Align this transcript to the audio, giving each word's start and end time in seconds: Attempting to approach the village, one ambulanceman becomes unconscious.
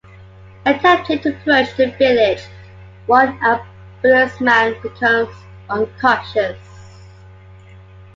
Attempting 0.65 1.19
to 1.19 1.29
approach 1.29 1.77
the 1.77 1.91
village, 1.99 2.41
one 3.05 3.37
ambulanceman 3.41 4.81
becomes 4.81 5.29
unconscious. 5.69 6.57